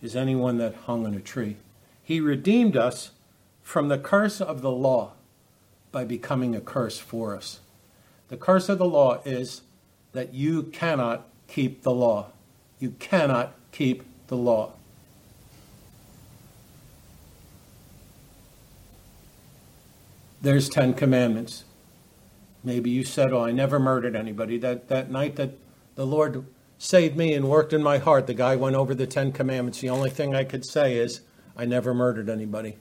[0.00, 1.56] is anyone that hung on a tree.
[2.02, 3.10] He redeemed us
[3.62, 5.12] from the curse of the law
[5.92, 7.60] by becoming a curse for us.
[8.28, 9.62] The curse of the law is
[10.12, 12.28] that you cannot keep the law.
[12.80, 14.72] You cannot keep the law.
[20.40, 21.64] There's 10 commandments.
[22.64, 24.58] Maybe you said, Oh, I never murdered anybody.
[24.58, 25.50] That, that night that
[25.94, 26.44] the Lord
[26.82, 29.80] saved me and worked in my heart, the guy went over the 10 commandments.
[29.80, 31.20] The only thing I could say is,
[31.56, 32.76] I never murdered anybody.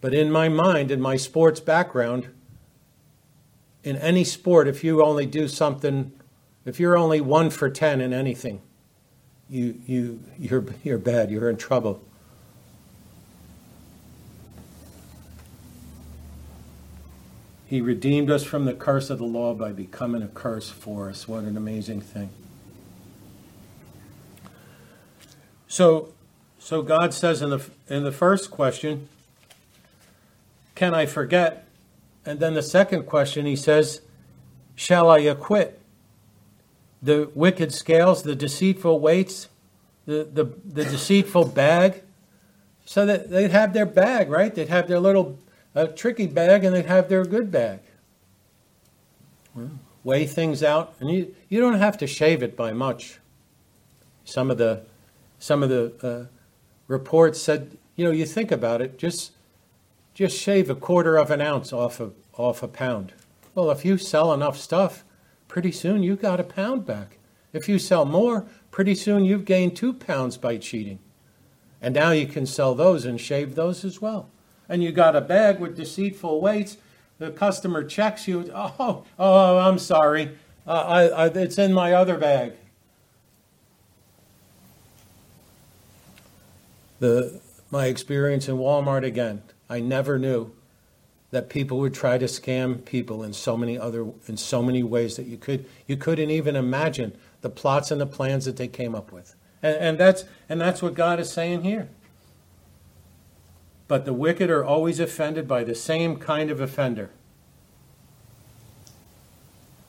[0.00, 2.28] But in my mind, in my sports background,
[3.84, 6.10] in any sport, if you only do something,
[6.64, 8.62] if you're only one for 10 in anything,
[9.50, 12.02] you, you, you're, you're bad, you're in trouble.
[17.72, 21.26] He redeemed us from the curse of the law by becoming a curse for us.
[21.26, 22.28] What an amazing thing.
[25.68, 26.12] So,
[26.58, 29.08] so God says in the, in the first question,
[30.74, 31.66] Can I forget?
[32.26, 34.02] And then the second question, he says,
[34.74, 35.80] Shall I acquit?
[37.02, 39.48] The wicked scales, the deceitful weights,
[40.04, 42.02] the, the, the deceitful bag.
[42.84, 44.54] So that they'd have their bag, right?
[44.54, 45.38] They'd have their little
[45.74, 47.80] uh, tricky bag and they'd have their good bag.
[49.54, 49.70] Well,
[50.04, 53.18] weigh things out, and you, you don't have to shave it by much.
[54.24, 54.82] Some of the,
[55.38, 56.26] some of the uh,
[56.88, 59.32] reports said, you know, you think about it, just
[60.14, 63.12] just shave a quarter of an ounce off of off a pound.
[63.54, 65.04] Well, if you sell enough stuff,
[65.48, 67.18] pretty soon you got a pound back.
[67.52, 70.98] If you sell more, pretty soon you've gained two pounds by cheating.
[71.80, 74.30] And now you can sell those and shave those as well.
[74.72, 76.78] And you got a bag with deceitful weights.
[77.18, 78.50] The customer checks you.
[78.54, 80.30] Oh, oh, I'm sorry.
[80.66, 82.54] Uh, I, I, it's in my other bag.
[87.00, 87.38] The,
[87.70, 89.42] my experience in Walmart again.
[89.68, 90.52] I never knew
[91.32, 95.16] that people would try to scam people in so many other in so many ways
[95.16, 98.94] that you could you couldn't even imagine the plots and the plans that they came
[98.94, 99.34] up with.
[99.62, 101.90] And, and that's and that's what God is saying here.
[103.92, 107.10] But the wicked are always offended by the same kind of offender.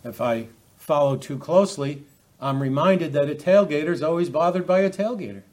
[0.04, 2.04] If I follow too closely,
[2.42, 5.44] I'm reminded that a tailgater is always bothered by a tailgater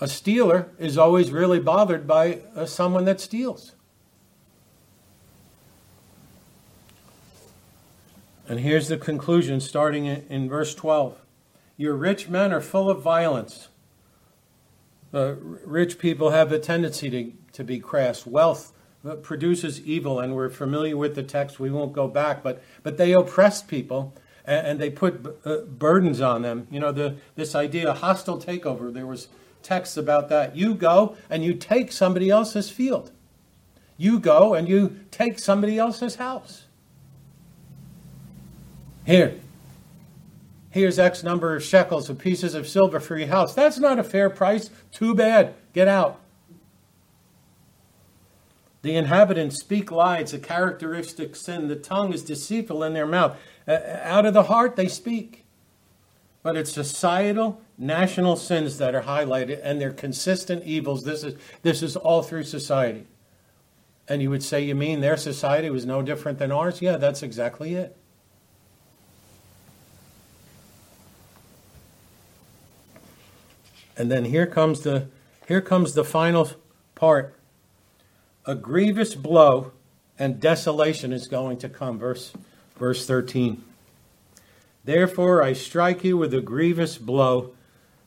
[0.00, 3.76] a stealer is always really bothered by uh, someone that steals.
[8.48, 11.16] And here's the conclusion starting in, in verse 12
[11.76, 13.68] Your rich men are full of violence.
[15.12, 18.26] Uh, rich people have a tendency to, to be crass.
[18.26, 18.72] Wealth
[19.06, 21.58] uh, produces evil, and we're familiar with the text.
[21.58, 26.20] We won't go back, but, but they oppress people and, and they put uh, burdens
[26.20, 26.66] on them.
[26.70, 28.92] You know, the, this idea, of hostile takeover.
[28.92, 29.28] There was
[29.62, 30.56] texts about that.
[30.56, 33.12] You go and you take somebody else's field.
[33.96, 36.64] You go and you take somebody else's house.
[39.04, 39.40] Here.
[40.70, 43.54] Here's X number of shekels of pieces of silver for your house.
[43.54, 44.70] That's not a fair price.
[44.92, 45.54] Too bad.
[45.72, 46.20] Get out.
[48.82, 51.68] The inhabitants speak lies, a characteristic sin.
[51.68, 53.36] The tongue is deceitful in their mouth.
[53.66, 55.44] Uh, out of the heart they speak.
[56.42, 61.04] But it's societal national sins that are highlighted and they're consistent evils.
[61.04, 63.06] This is, this is all through society.
[64.08, 66.80] And you would say, you mean their society was no different than ours?
[66.80, 67.97] Yeah, that's exactly it.
[73.98, 75.08] And then here comes the
[75.48, 76.52] here comes the final
[76.94, 77.34] part.
[78.46, 79.72] A grievous blow
[80.18, 81.98] and desolation is going to come.
[81.98, 82.32] Verse
[82.76, 83.64] verse 13.
[84.84, 87.54] Therefore I strike you with a grievous blow,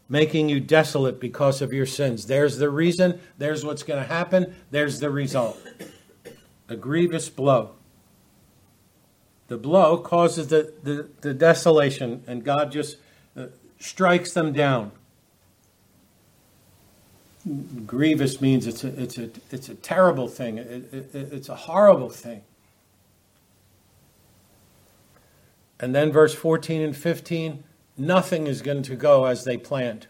[0.07, 2.25] making you desolate because of your sins.
[2.25, 5.61] There's the reason, there's what's going to happen, there's the result.
[6.69, 7.75] A grievous blow.
[9.49, 12.95] The blow causes the, the, the desolation, and God just
[13.35, 13.47] uh,
[13.79, 14.93] strikes them down.
[17.87, 22.09] Grievous means it's a, it's a, it's a terrible thing, it, it, it's a horrible
[22.09, 22.43] thing.
[25.79, 27.63] And then verse 14 and 15
[27.97, 30.07] nothing is going to go as they planned.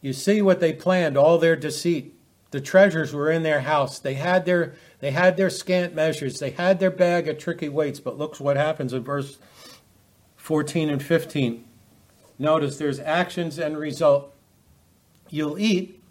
[0.00, 2.14] You see what they planned, all their deceit.
[2.50, 3.98] The treasures were in their house.
[3.98, 6.38] They had their they had their scant measures.
[6.38, 8.00] They had their bag of tricky weights.
[8.00, 9.38] But look what happens in verse
[10.36, 11.64] 14 and 15.
[12.38, 14.32] Notice there's actions and result.
[15.30, 16.02] You'll eat,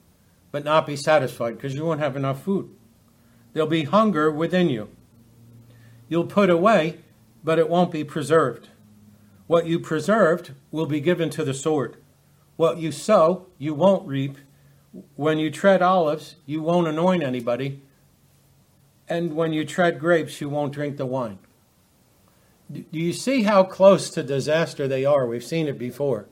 [0.52, 2.70] but not be satisfied because you won't have enough food.
[3.54, 4.90] There'll be hunger within you.
[6.10, 7.00] You'll put away,
[7.44, 8.70] but it won't be preserved.
[9.48, 11.98] What you preserved will be given to the sword.
[12.56, 14.38] What you sow, you won't reap.
[15.16, 17.82] When you tread olives, you won't anoint anybody.
[19.08, 21.40] And when you tread grapes, you won't drink the wine.
[22.72, 25.26] Do you see how close to disaster they are?
[25.26, 26.28] We've seen it before.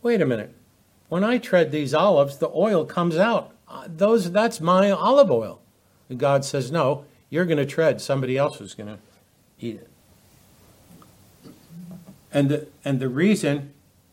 [0.00, 0.54] Wait a minute.
[1.08, 3.52] When I tread these olives, the oil comes out.
[3.68, 5.60] Uh, those that's my olive oil.
[6.08, 8.00] And God says, "No, you're going to tread.
[8.00, 8.98] Somebody else is going to
[9.58, 9.90] eat it."
[12.32, 13.72] And the, and the reason,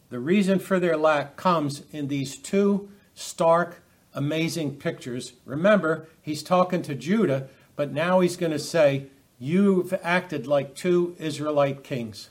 [0.09, 3.83] the reason for their lack comes in these two stark,
[4.13, 5.33] amazing pictures.
[5.45, 9.07] Remember, he's talking to Judah, but now he's going to say,
[9.39, 12.29] You've acted like two Israelite kings.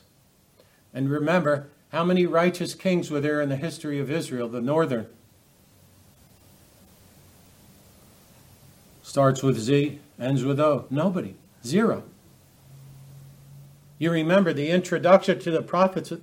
[0.93, 5.05] And remember, how many righteous kings were there in the history of Israel, the northern?
[9.03, 10.87] Starts with Z, ends with O.
[10.89, 11.35] Nobody.
[11.63, 12.03] Zero.
[13.99, 16.17] You remember the introduction to the prophets, uh,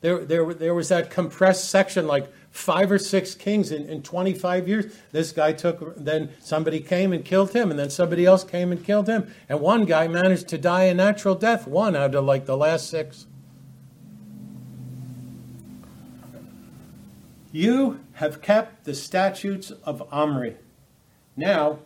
[0.00, 4.66] there, there, there was that compressed section, like five or six kings in, in 25
[4.66, 4.96] years.
[5.12, 8.82] This guy took, then somebody came and killed him, and then somebody else came and
[8.82, 9.30] killed him.
[9.46, 12.88] And one guy managed to die a natural death, one out of like the last
[12.88, 13.26] six.
[17.56, 20.56] You have kept the statutes of Omri.
[21.38, 21.78] Now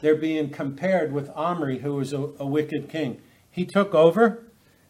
[0.00, 3.20] they're being compared with Omri, who was a, a wicked king.
[3.50, 4.44] He took over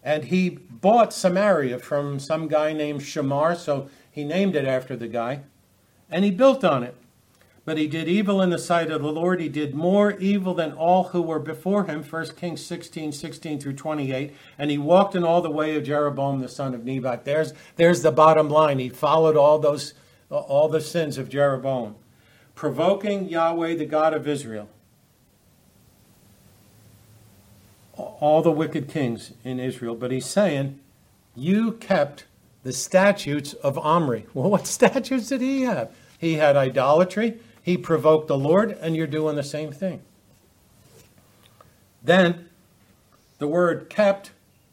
[0.05, 5.09] and he bought Samaria from some guy named Shamar, so he named it after the
[5.09, 5.41] guy,
[6.11, 6.97] and he built on it.
[7.65, 9.41] But he did evil in the sight of the Lord.
[9.41, 13.73] He did more evil than all who were before him, 1 Kings 16, 16 through
[13.73, 14.35] 28.
[14.59, 17.25] And he walked in all the way of Jeroboam the son of Nebat.
[17.25, 18.79] There's, there's the bottom line.
[18.79, 19.95] He followed all those
[20.31, 21.97] all the sins of Jeroboam,
[22.55, 24.69] provoking Yahweh, the God of Israel.
[27.97, 30.79] all the wicked kings in Israel, but he's saying,
[31.35, 32.25] You kept
[32.63, 34.27] the statutes of Omri.
[34.35, 35.91] Well, what statutes did he have?
[36.19, 40.03] He had idolatry, he provoked the Lord, and you're doing the same thing.
[42.03, 42.49] Then
[43.39, 44.31] the word kept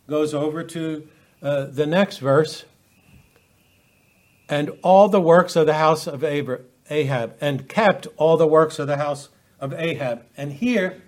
[0.08, 1.08] goes over to
[1.42, 2.66] uh, the next verse.
[4.50, 8.88] And all the works of the house of Ahab, and kept all the works of
[8.88, 9.30] the house
[9.60, 10.26] of Ahab.
[10.36, 11.02] And here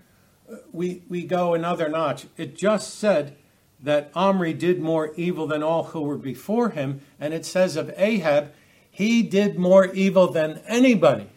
[0.72, 2.28] we, we go another notch.
[2.38, 3.36] It just said
[3.82, 7.94] that Omri did more evil than all who were before him, and it says of
[7.98, 8.52] Ahab,
[8.90, 11.30] he did more evil than anybody.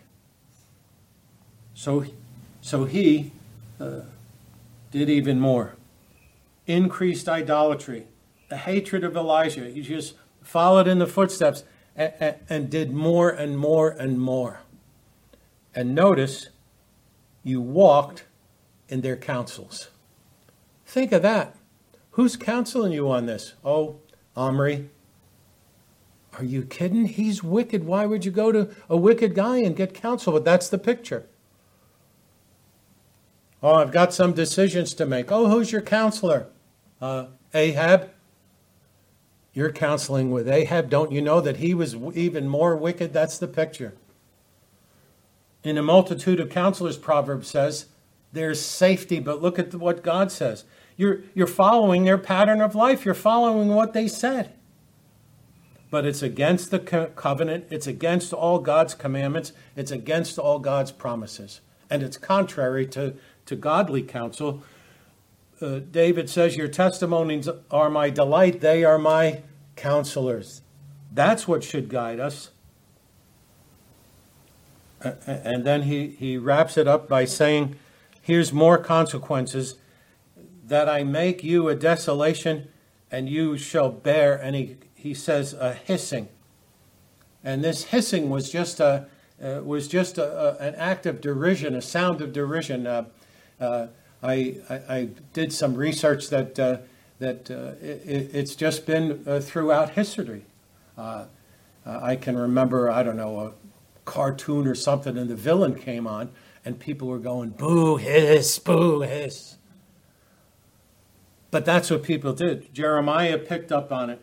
[1.74, 2.04] So,
[2.60, 3.32] so he
[3.80, 4.00] uh,
[4.90, 5.74] did even more.
[6.66, 8.06] Increased idolatry,
[8.48, 9.68] the hatred of Elijah.
[9.70, 11.64] He just followed in the footsteps
[11.98, 14.60] and, did more and more and more.
[15.74, 16.48] And notice,
[17.42, 18.24] you walked
[18.88, 19.90] in their counsels.
[20.86, 21.56] Think of that.
[22.12, 23.54] Who's counseling you on this?
[23.64, 24.00] Oh,
[24.36, 24.90] Omri.
[26.38, 27.06] Are you kidding?
[27.06, 27.84] He's wicked.
[27.84, 30.32] Why would you go to a wicked guy and get counsel?
[30.32, 31.26] But that's the picture.
[33.62, 35.32] Oh, I've got some decisions to make.
[35.32, 36.46] Oh, who's your counselor?
[37.00, 38.10] Uh, Ahab.
[39.58, 40.88] You're counseling with Ahab.
[40.88, 43.12] Don't you know that he was even more wicked?
[43.12, 43.92] That's the picture.
[45.64, 47.86] In a multitude of counselors, Proverbs says,
[48.32, 49.18] there's safety.
[49.18, 50.62] But look at what God says.
[50.96, 54.52] You're, you're following their pattern of life, you're following what they said.
[55.90, 60.92] But it's against the co- covenant, it's against all God's commandments, it's against all God's
[60.92, 61.62] promises.
[61.90, 64.62] And it's contrary to, to godly counsel.
[65.60, 69.42] Uh, David says, Your testimonies are my delight, they are my
[69.78, 70.62] counselors.
[71.12, 72.50] That's what should guide us.
[75.00, 77.76] And then he, he wraps it up by saying,
[78.20, 79.76] Here's more consequences
[80.66, 82.68] that I make you a desolation
[83.10, 86.28] and you shall bear, and he, he says, a hissing.
[87.42, 89.06] And this hissing was just a,
[89.42, 92.86] uh, was just a, a, an act of derision, a sound of derision.
[92.86, 93.04] Uh,
[93.60, 93.86] uh,
[94.22, 96.78] I, I, I, did some research that, uh,
[97.18, 100.44] that uh, it, it's just been uh, throughout history.
[101.86, 103.52] I can remember, I don't know, a
[104.04, 106.30] cartoon or something, and the villain came on,
[106.64, 109.56] and people were going, boo, hiss, boo, hiss.
[111.50, 112.74] But that's what people did.
[112.74, 114.20] Jeremiah picked up on it.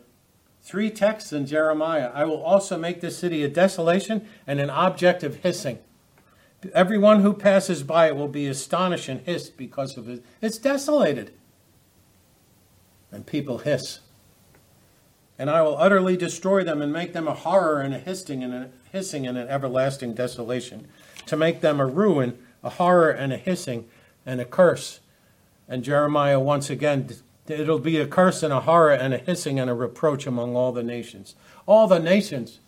[0.62, 2.10] Three texts in Jeremiah.
[2.14, 5.78] I will also make this city a desolation and an object of hissing.
[6.72, 10.24] Everyone who passes by it will be astonished and hiss because of it.
[10.40, 11.32] It's desolated.
[13.16, 14.00] And people hiss.
[15.38, 18.52] And I will utterly destroy them and make them a horror and a hissing and
[18.52, 20.86] a hissing and an everlasting desolation.
[21.24, 23.88] To make them a ruin, a horror and a hissing
[24.26, 25.00] and a curse.
[25.66, 27.08] And Jeremiah once again,
[27.46, 30.72] it'll be a curse and a horror and a hissing and a reproach among all
[30.72, 31.36] the nations.
[31.64, 32.60] All the nations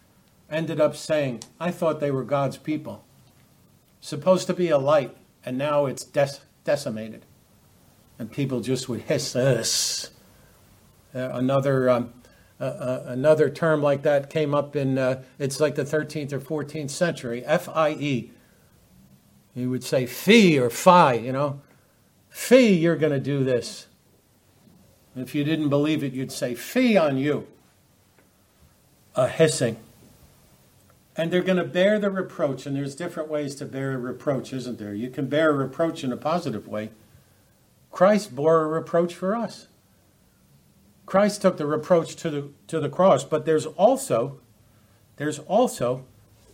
[0.51, 3.05] ended up saying, I thought they were God's people
[4.01, 7.27] supposed to be a light, and now it's des- decimated.
[8.19, 10.11] And people just would hiss this.
[11.15, 12.13] Uh, another um,
[12.61, 14.99] uh, uh, another term like that came up in
[15.39, 17.45] it's like the 13th or 14th century.
[17.45, 18.31] F I E.
[19.55, 21.61] You would say fee or fi, you know,
[22.29, 22.75] fee.
[22.75, 23.87] You're going to do this.
[25.17, 27.47] If you didn't believe it, you'd say fee on you.
[29.17, 29.79] A hissing
[31.19, 32.65] and they're going to bear the reproach.
[32.65, 34.95] And there's different ways to bear a reproach, isn't there?
[34.95, 36.91] You can bear a reproach in a positive way.
[37.91, 39.67] Christ bore a reproach for us.
[41.09, 44.41] Christ took the reproach to the to the cross, but there's also
[45.17, 46.05] there's also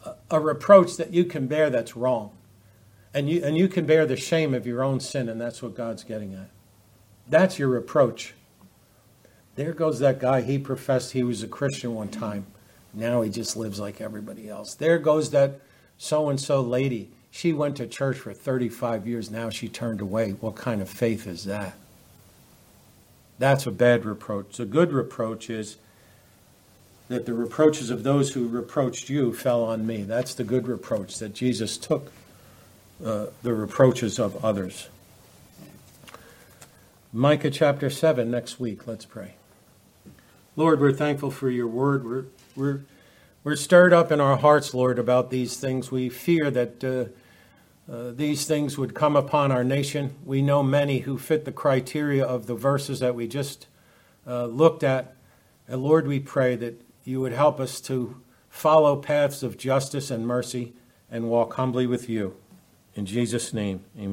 [0.04, 2.30] a, a reproach that you can bear that's wrong.
[3.12, 5.74] And you and you can bear the shame of your own sin, and that's what
[5.74, 6.50] God's getting at.
[7.28, 8.34] That's your reproach.
[9.56, 10.42] There goes that guy.
[10.42, 12.46] He professed he was a Christian one time.
[12.92, 14.76] Now he just lives like everybody else.
[14.76, 15.60] There goes that
[15.98, 17.10] so and so lady.
[17.32, 19.32] She went to church for 35 years.
[19.32, 20.30] Now she turned away.
[20.30, 21.74] What kind of faith is that?
[23.38, 24.58] That's a bad reproach.
[24.60, 25.76] A good reproach is
[27.08, 30.02] that the reproaches of those who reproached you fell on me.
[30.02, 32.12] That's the good reproach, that Jesus took
[33.04, 34.88] uh, the reproaches of others.
[37.12, 38.86] Micah chapter 7 next week.
[38.86, 39.34] Let's pray.
[40.56, 42.04] Lord, we're thankful for your word.
[42.04, 42.24] We're
[42.56, 42.80] we're,
[43.42, 45.90] we're stirred up in our hearts, Lord, about these things.
[45.90, 47.10] We fear that uh,
[47.90, 50.14] uh, these things would come upon our nation.
[50.24, 53.66] We know many who fit the criteria of the verses that we just
[54.26, 55.16] uh, looked at.
[55.68, 60.26] And Lord, we pray that you would help us to follow paths of justice and
[60.26, 60.72] mercy
[61.10, 62.36] and walk humbly with you.
[62.94, 64.02] In Jesus' name, amen.